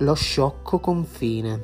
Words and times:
Lo 0.00 0.12
sciocco 0.12 0.78
confine. 0.78 1.62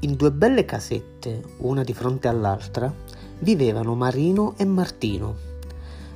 In 0.00 0.16
due 0.16 0.32
belle 0.32 0.64
casette, 0.64 1.40
una 1.58 1.84
di 1.84 1.94
fronte 1.94 2.26
all'altra, 2.26 2.92
vivevano 3.38 3.94
Marino 3.94 4.54
e 4.56 4.64
Martino. 4.64 5.36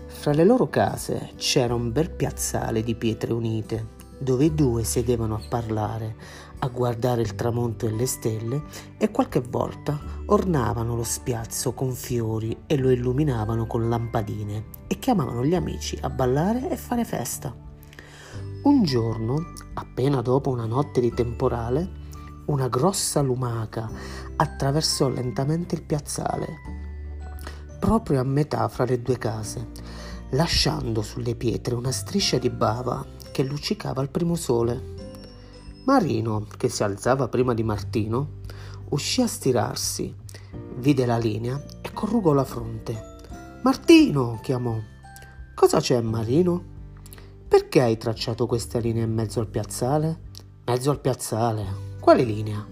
Fra 0.07 0.33
le 0.33 0.43
loro 0.43 0.69
case 0.69 1.31
c'era 1.37 1.77
un 1.77 1.93
bel 1.93 2.11
piazzale 2.11 2.83
di 2.83 2.97
pietre 2.97 3.33
unite, 3.33 3.87
dove 4.19 4.47
i 4.47 4.55
due 4.57 4.83
sedevano 4.83 5.37
a 5.37 5.43
parlare, 5.49 6.17
a 6.59 6.67
guardare 6.67 7.23
il 7.23 7.37
tramonto 7.37 7.87
e 7.87 7.93
le 7.93 8.07
stelle 8.07 8.63
e 8.99 9.13
qualche 9.13 9.39
volta 9.39 9.97
ornavano 10.27 10.97
lo 10.97 11.05
spiazzo 11.05 11.73
con 11.73 11.93
fiori 11.93 12.65
e 12.67 12.77
lo 12.77 12.91
illuminavano 12.91 13.69
con 13.69 13.89
lampadine 13.89 14.65
e 14.89 14.99
chiamavano 14.99 15.45
gli 15.45 15.55
amici 15.55 15.97
a 16.01 16.11
ballare 16.11 16.69
e 16.69 16.77
fare 16.77 17.05
festa. 17.05 17.64
Un 18.65 18.83
giorno, 18.83 19.53
appena 19.75 20.23
dopo 20.23 20.49
una 20.49 20.65
notte 20.65 21.03
di 21.03 21.13
temporale, 21.13 21.87
una 22.47 22.67
grossa 22.69 23.21
lumaca 23.21 23.91
attraversò 24.37 25.11
lentamente 25.11 25.75
il 25.75 25.83
piazzale, 25.83 26.49
proprio 27.79 28.21
a 28.21 28.25
metà 28.25 28.67
fra 28.69 28.87
le 28.87 29.03
due 29.03 29.19
case, 29.19 29.69
lasciando 30.31 31.03
sulle 31.03 31.35
pietre 31.35 31.75
una 31.75 31.93
striscia 31.93 32.39
di 32.39 32.49
bava 32.49 33.05
che 33.33 33.43
luccicava 33.43 34.01
al 34.01 34.09
primo 34.09 34.35
sole. 34.35 34.95
Marino, 35.85 36.47
che 36.57 36.71
si 36.71 36.83
alzava 36.83 37.29
prima 37.29 37.53
di 37.53 37.63
Martino, 37.63 38.41
uscì 38.89 39.21
a 39.21 39.27
stirarsi, 39.27 40.15
vide 40.77 41.05
la 41.05 41.19
linea 41.19 41.63
e 41.83 41.93
corrugò 41.93 42.33
la 42.33 42.45
fronte. 42.45 43.19
Martino! 43.63 44.41
chiamò. 44.43 44.75
Cosa 45.55 45.81
c'è, 45.81 46.01
Marino? 46.01 46.73
Perché 47.55 47.83
hai 47.83 47.97
tracciato 47.97 48.47
questa 48.47 48.81
linea 48.81 49.05
in 49.05 49.13
mezzo 49.13 49.39
al 49.39 49.47
piazzale? 49.47 50.19
Mezzo 50.65 50.91
al 50.91 50.99
piazzale? 50.99 51.65
Quale 52.01 52.25
linea? 52.25 52.67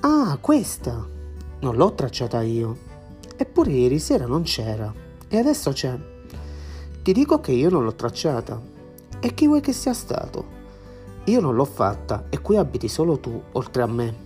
Ah, 0.00 0.38
questa! 0.40 1.06
Non 1.60 1.76
l'ho 1.76 1.92
tracciata 1.92 2.40
io. 2.40 2.74
Eppure 3.36 3.70
ieri 3.70 3.98
sera 3.98 4.24
non 4.24 4.44
c'era. 4.44 4.90
E 5.28 5.36
adesso 5.36 5.72
c'è. 5.72 5.94
Ti 7.02 7.12
dico 7.12 7.40
che 7.40 7.52
io 7.52 7.68
non 7.68 7.84
l'ho 7.84 7.94
tracciata. 7.94 8.58
E 9.20 9.34
chi 9.34 9.46
vuoi 9.46 9.60
che 9.60 9.74
sia 9.74 9.92
stato? 9.92 10.46
Io 11.24 11.40
non 11.42 11.54
l'ho 11.54 11.66
fatta 11.66 12.28
e 12.30 12.40
qui 12.40 12.56
abiti 12.56 12.88
solo 12.88 13.18
tu, 13.18 13.42
oltre 13.52 13.82
a 13.82 13.86
me. 13.86 14.16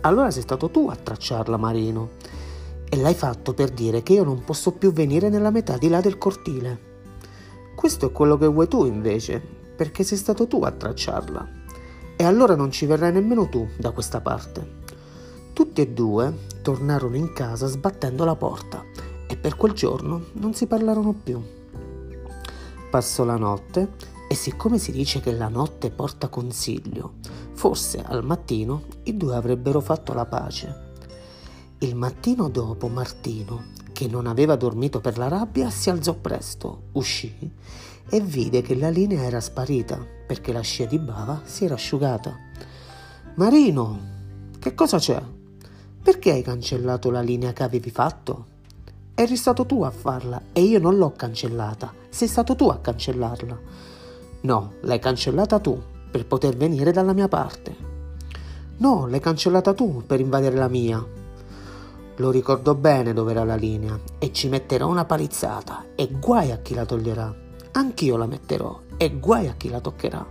Allora 0.00 0.30
sei 0.30 0.40
stato 0.40 0.70
tu 0.70 0.88
a 0.88 0.96
tracciarla, 0.96 1.58
Marino. 1.58 2.12
E 2.88 2.96
l'hai 2.96 3.12
fatto 3.12 3.52
per 3.52 3.68
dire 3.68 4.02
che 4.02 4.14
io 4.14 4.24
non 4.24 4.42
posso 4.42 4.72
più 4.72 4.90
venire 4.90 5.28
nella 5.28 5.50
metà 5.50 5.76
di 5.76 5.90
là 5.90 6.00
del 6.00 6.16
cortile. 6.16 6.88
Questo 7.80 8.08
è 8.08 8.12
quello 8.12 8.36
che 8.36 8.46
vuoi 8.46 8.68
tu 8.68 8.84
invece, 8.84 9.40
perché 9.40 10.04
sei 10.04 10.18
stato 10.18 10.46
tu 10.46 10.62
a 10.64 10.70
tracciarla. 10.70 11.48
E 12.14 12.24
allora 12.24 12.54
non 12.54 12.70
ci 12.70 12.84
verrai 12.84 13.10
nemmeno 13.10 13.48
tu 13.48 13.66
da 13.78 13.90
questa 13.92 14.20
parte. 14.20 14.80
Tutti 15.54 15.80
e 15.80 15.88
due 15.88 16.30
tornarono 16.60 17.16
in 17.16 17.32
casa 17.32 17.68
sbattendo 17.68 18.26
la 18.26 18.36
porta 18.36 18.84
e 19.26 19.34
per 19.34 19.56
quel 19.56 19.72
giorno 19.72 20.26
non 20.32 20.52
si 20.52 20.66
parlarono 20.66 21.14
più. 21.14 21.42
Passò 22.90 23.24
la 23.24 23.36
notte 23.38 23.92
e 24.28 24.34
siccome 24.34 24.76
si 24.76 24.92
dice 24.92 25.20
che 25.20 25.32
la 25.32 25.48
notte 25.48 25.90
porta 25.90 26.28
consiglio, 26.28 27.14
forse 27.54 28.04
al 28.04 28.22
mattino 28.22 28.82
i 29.04 29.16
due 29.16 29.34
avrebbero 29.34 29.80
fatto 29.80 30.12
la 30.12 30.26
pace. 30.26 30.89
Il 31.82 31.96
mattino 31.96 32.50
dopo 32.50 32.88
Martino 32.88 33.68
che 33.92 34.06
non 34.06 34.26
aveva 34.26 34.54
dormito 34.54 35.00
per 35.00 35.16
la 35.16 35.28
rabbia, 35.28 35.70
si 35.70 35.88
alzò 35.88 36.12
presto, 36.12 36.88
uscì 36.92 37.34
e 38.06 38.20
vide 38.20 38.60
che 38.60 38.74
la 38.74 38.90
linea 38.90 39.22
era 39.22 39.40
sparita 39.40 39.98
perché 40.26 40.52
la 40.52 40.60
scia 40.60 40.84
di 40.84 40.98
bava 40.98 41.40
si 41.44 41.64
era 41.64 41.72
asciugata. 41.72 42.36
Marino, 43.36 43.98
che 44.58 44.74
cosa 44.74 44.98
c'è? 44.98 45.22
Perché 46.02 46.32
hai 46.32 46.42
cancellato 46.42 47.10
la 47.10 47.22
linea 47.22 47.54
che 47.54 47.62
avevi 47.62 47.90
fatto? 47.90 48.46
Eri 49.14 49.36
stato 49.36 49.64
tu 49.64 49.82
a 49.82 49.90
farla 49.90 50.38
e 50.52 50.60
io 50.60 50.80
non 50.80 50.98
l'ho 50.98 51.12
cancellata. 51.12 51.94
Sei 52.10 52.28
stato 52.28 52.54
tu 52.56 52.68
a 52.68 52.78
cancellarla. 52.78 53.58
No, 54.42 54.72
l'hai 54.82 54.98
cancellata 54.98 55.58
tu 55.60 55.80
per 56.10 56.26
poter 56.26 56.58
venire 56.58 56.92
dalla 56.92 57.14
mia 57.14 57.28
parte. 57.28 57.74
No, 58.76 59.06
l'hai 59.06 59.20
cancellata 59.20 59.72
tu 59.72 60.02
per 60.06 60.20
invadere 60.20 60.56
la 60.56 60.68
mia. 60.68 61.18
Lo 62.20 62.30
ricordo 62.30 62.74
bene 62.74 63.14
dove 63.14 63.30
era 63.30 63.44
la 63.44 63.54
linea 63.54 63.98
e 64.18 64.30
ci 64.30 64.48
metterò 64.50 64.86
una 64.88 65.06
palizzata 65.06 65.86
e 65.94 66.10
guai 66.10 66.50
a 66.50 66.58
chi 66.58 66.74
la 66.74 66.84
toglierà. 66.84 67.34
Anch'io 67.72 68.18
la 68.18 68.26
metterò 68.26 68.78
e 68.98 69.18
guai 69.18 69.48
a 69.48 69.54
chi 69.54 69.70
la 69.70 69.80
toccherà. 69.80 70.26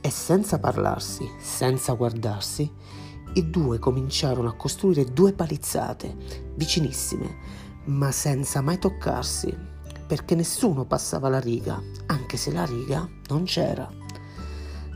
E 0.00 0.10
senza 0.10 0.60
parlarsi, 0.60 1.28
senza 1.40 1.94
guardarsi, 1.94 2.72
i 3.32 3.50
due 3.50 3.80
cominciarono 3.80 4.50
a 4.50 4.54
costruire 4.54 5.06
due 5.06 5.32
palizzate 5.32 6.16
vicinissime, 6.54 7.36
ma 7.86 8.12
senza 8.12 8.60
mai 8.60 8.78
toccarsi, 8.78 9.52
perché 10.06 10.36
nessuno 10.36 10.84
passava 10.84 11.28
la 11.28 11.40
riga, 11.40 11.82
anche 12.06 12.36
se 12.36 12.52
la 12.52 12.64
riga 12.64 13.08
non 13.26 13.42
c'era. 13.42 13.90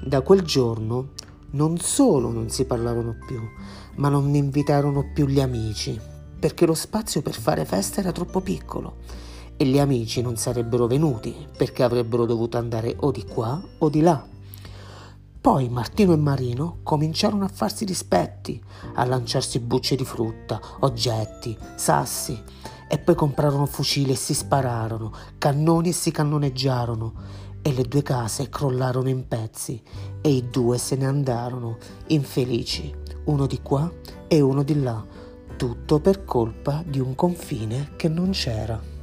Da 0.04 0.20
quel 0.20 0.42
giorno 0.42 1.08
non 1.50 1.78
solo 1.78 2.30
non 2.30 2.50
si 2.50 2.64
parlarono 2.64 3.16
più, 3.26 3.40
ma 3.96 4.08
non 4.08 4.34
invitarono 4.34 5.10
più 5.12 5.26
gli 5.26 5.40
amici, 5.40 5.98
perché 6.38 6.66
lo 6.66 6.74
spazio 6.74 7.22
per 7.22 7.34
fare 7.34 7.64
festa 7.64 8.00
era 8.00 8.12
troppo 8.12 8.40
piccolo 8.40 8.96
e 9.56 9.64
gli 9.64 9.78
amici 9.78 10.20
non 10.20 10.36
sarebbero 10.36 10.86
venuti 10.86 11.34
perché 11.56 11.82
avrebbero 11.82 12.26
dovuto 12.26 12.58
andare 12.58 12.94
o 13.00 13.10
di 13.10 13.24
qua 13.24 13.60
o 13.78 13.88
di 13.88 14.00
là. 14.00 14.24
Poi 15.40 15.68
Martino 15.68 16.12
e 16.12 16.16
Marino 16.16 16.78
cominciarono 16.82 17.44
a 17.44 17.48
farsi 17.48 17.84
dispetti, 17.84 18.60
a 18.94 19.04
lanciarsi 19.04 19.60
bucce 19.60 19.94
di 19.94 20.04
frutta, 20.04 20.60
oggetti, 20.80 21.56
sassi, 21.76 22.42
e 22.88 22.98
poi 22.98 23.14
comprarono 23.14 23.66
fucili 23.66 24.10
e 24.10 24.16
si 24.16 24.34
spararono, 24.34 25.12
cannoni 25.38 25.90
e 25.90 25.92
si 25.92 26.10
cannoneggiarono, 26.10 27.12
e 27.66 27.72
le 27.72 27.82
due 27.82 28.02
case 28.02 28.48
crollarono 28.48 29.08
in 29.08 29.26
pezzi 29.26 29.82
e 30.20 30.30
i 30.30 30.48
due 30.48 30.78
se 30.78 30.94
ne 30.94 31.04
andarono, 31.06 31.78
infelici, 32.06 32.94
uno 33.24 33.48
di 33.48 33.60
qua 33.60 33.92
e 34.28 34.40
uno 34.40 34.62
di 34.62 34.80
là, 34.80 35.04
tutto 35.56 35.98
per 35.98 36.22
colpa 36.22 36.84
di 36.86 37.00
un 37.00 37.16
confine 37.16 37.94
che 37.96 38.08
non 38.08 38.30
c'era. 38.30 38.95